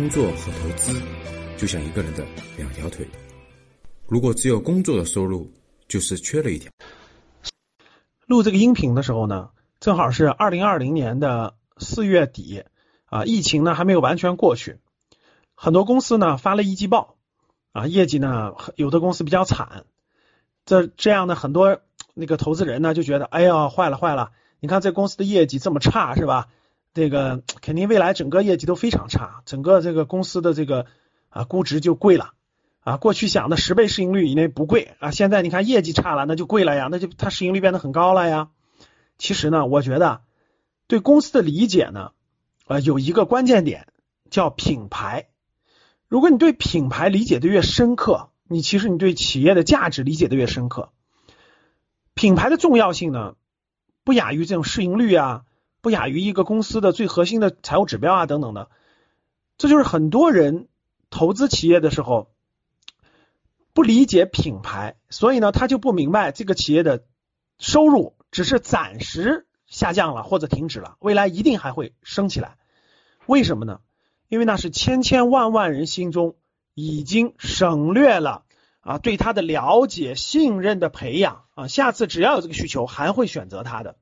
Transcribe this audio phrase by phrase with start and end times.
[0.00, 0.98] 工作和投资
[1.58, 2.24] 就像一个人的
[2.56, 3.06] 两条腿，
[4.08, 5.52] 如果只有工作的收入，
[5.88, 6.72] 就是缺了一条。
[8.24, 12.64] 录这个音频的时候呢，正好是二零二零年的四月底
[13.04, 14.78] 啊，疫情呢还没有完全过去，
[15.54, 17.18] 很多公司呢发了一季报
[17.72, 19.84] 啊，业绩呢有的公司比较惨，
[20.64, 21.82] 这这样的很多
[22.14, 24.30] 那个投资人呢就觉得，哎呀坏了坏了，
[24.60, 26.48] 你看这公司的业绩这么差是吧？
[26.92, 30.86] 这个肯定未来整个业绩都非常差，整个这个公司的这个
[31.28, 32.32] 啊估值就贵了
[32.80, 32.96] 啊。
[32.96, 38.50] 过去想的十倍市盈率以内不贵啊，现在你看业绩差了，那就贵了呀，那就它市盈率变得很高了呀。
[39.18, 40.22] 其实呢，我觉得
[40.88, 42.10] 对公司的理解呢，
[42.66, 43.86] 啊有一个关键点
[44.28, 45.28] 叫品牌。
[46.08, 50.90] 如果你对品牌理解的越深刻，你其实你对企业的价值理解的越深刻。
[52.14, 53.36] 品牌的重要性呢，
[54.02, 55.44] 不亚于这种市盈率啊。
[55.80, 58.68] 不亚于一个公司的最核心的财务指标啊，等等的，
[59.56, 60.68] 这就是很多人
[61.08, 62.30] 投资企业的时候
[63.72, 67.04] 不理解品牌，所以呢，他就不明白这个企业的
[67.58, 72.56] 收入只是暂时下降了或者停止了，未来一定还会升起来。
[73.26, 73.80] 为什么呢？
[74.28, 76.36] 因为那是千千万万人心中
[76.74, 78.44] 已经省略了
[78.80, 83.96] 啊对他的了解、信任的培养啊，下次只要有这个需求，还会选择他的。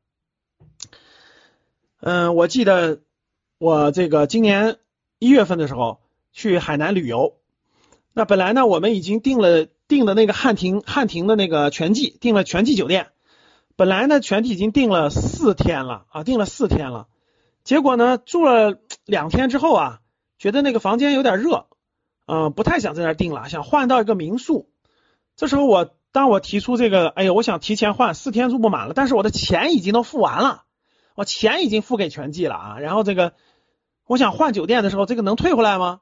[2.01, 3.01] 嗯，我记得
[3.59, 4.77] 我这个今年
[5.19, 6.01] 一月份的时候
[6.33, 7.35] 去海南旅游，
[8.13, 13.09] 那本来呢我们已经订了订了那个汉庭汉庭的那个全季，订了全季酒店，
[13.75, 17.09] 本来呢全季已经订了四天了啊，订了四天了，
[17.65, 20.01] 结果呢住了两天之后啊，
[20.39, 21.67] 觉得那个房间有点热，
[22.27, 24.71] 嗯，不太想在那儿订了，想换到一个民宿。
[25.35, 30.63] 这时候我当我提出这个，哎呀，我想提前换，四天住不满了，但是我的钱已经都付完了。
[31.19, 33.35] 我钱已经付给全季了啊，然后这个
[34.07, 36.01] 我想换酒店的时候，这个能退回来吗？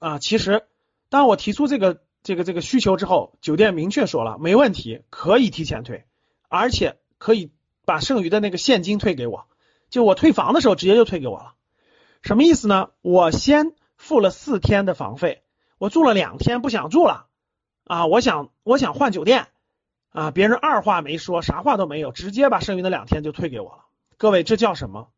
[0.00, 0.64] 啊，其实
[1.10, 6.06] 当我提出这个这个这个需求之后，酒店明确说了没问题，可以提前退，
[6.48, 7.52] 而且可以
[7.84, 9.46] 把剩余的那个现金退给我，
[9.90, 11.54] 就我退房的时候直接就退给我了。
[12.22, 12.90] 什么意思呢？
[13.00, 15.44] 我先付了四天的房费，
[15.78, 17.26] 我住了两天不想住了
[17.84, 19.46] 啊，我想我想换酒店
[20.10, 23.84] 啊，别人二话没说，啥话都没有，直接把剩余的两天就退给我了。
[24.16, 25.10] 各位，这叫什么？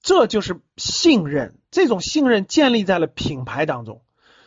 [0.00, 1.56] 这就是信任。
[1.70, 4.00] 这种信任建立在了品牌当中，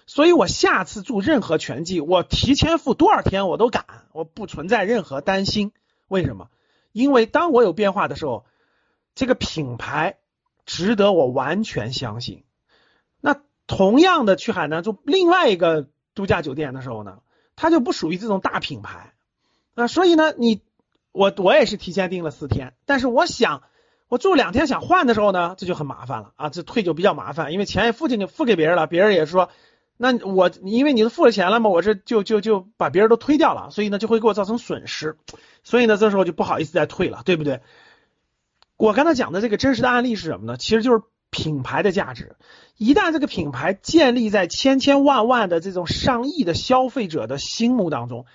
[0.07, 5.71] 所以我下次住任何全季，我提前付多少天我都敢，我不存在任何担心。
[6.07, 6.49] 为什么？
[6.93, 8.45] 因为当我有变化的时候，
[9.13, 10.17] 这个品牌
[10.65, 12.43] 值得我完全相信。
[13.19, 17.19] 那同样的去海南住另外一个度假酒店的时候呢，
[17.55, 19.13] 它就不属于这种大品牌
[19.75, 20.61] 啊，所以呢，你
[21.11, 23.61] 我我也是提前订了四天，但是我想。
[24.11, 29.49] 我住两天想换的时候呢，这就很麻烦了啊，这退就比较麻烦，因为钱也付进去付给别人了，别人也说，
[29.95, 35.15] 那我因为你都付了钱了嘛，我这就就就把别人都推掉了，所以呢就会给我造成损失，
[35.63, 37.61] 所以呢这时候就不好意思再退了，对不对？
[38.75, 40.57] 我刚才讲的这个真实的案例是什么呢？
[40.57, 42.35] 其实就是品牌的价值，
[42.75, 48.25] 一旦这个品牌建立在千千万万的这种上亿的消费者的心目当中，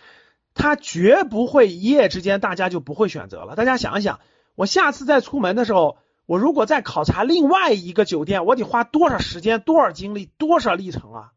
[0.54, 3.56] 它绝不会一夜之间大家就不会选择了。
[3.56, 4.20] 大家想一想。
[4.56, 11.32] 我下次再出门的时候，我如果再考察另外一个酒店，我得花多少时间、多少精力、多少历程啊！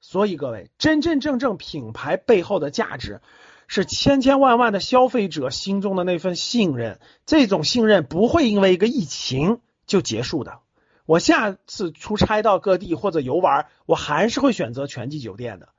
[0.00, 3.20] 所以各位，真真正正品牌背后的价值，
[3.66, 7.00] 是千千万万的消费者心中的那份信任。
[7.26, 10.60] 这种信任不会因为一个疫情就结束的。
[11.06, 15.70] 我下次出差到各地或者游玩，我还是会选择全季酒店的。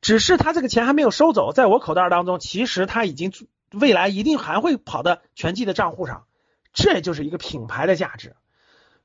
[0.00, 3.32] 只是他这个钱还没有收走，在我口袋当中，其实他已经。
[3.72, 6.26] 未来一定还会跑到全季的账户上，
[6.72, 8.36] 这就是一个品牌的价值。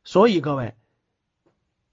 [0.03, 0.75] 所以各位，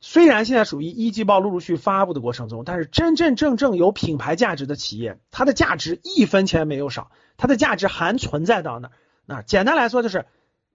[0.00, 8.90] 虽然现在属于一季报陆陆续发布的过程中，但是真真正正有品牌价值的企业，它的价值一分钱没有少，它的价值还存在到那。
[9.26, 10.26] 那简单来说就是，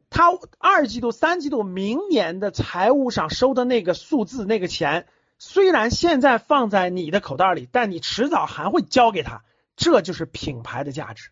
[0.10, 5.06] 它二季度、三季度、明年的财务上收的那个数字、那个钱，
[5.38, 9.44] 虽然现在放在你的口袋里，但你迟早还会交给他，
[9.76, 11.30] 这就是品牌的价值。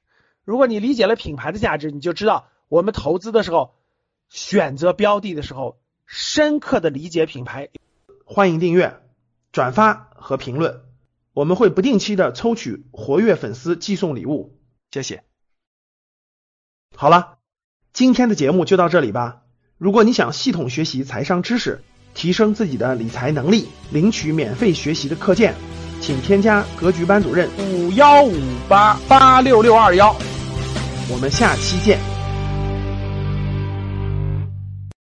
[0.47, 3.75] 如果你理解了品牌的价值，你就知道我们投资的时候，
[4.29, 7.67] 选择标的的时候，深刻的理解品牌。
[8.23, 8.97] 欢迎订阅、
[9.51, 10.83] 转发和评论，
[11.33, 14.57] 我们会不定期的抽取活跃粉丝寄送礼物，
[14.89, 15.25] 谢谢。
[16.95, 17.39] 好了，
[17.91, 19.41] 今天的节目就到这里吧。
[19.77, 21.81] 如果你想系统学习财商知识，
[22.13, 25.53] 提升自己的理财能力，领取免费学习的课件，
[25.99, 28.39] 请添加格局班主任五幺五
[28.69, 30.15] 八八六六二幺。
[31.09, 32.16] 我们下期见。